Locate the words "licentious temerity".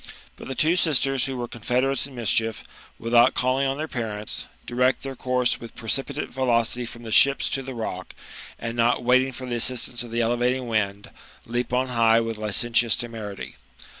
12.39-13.57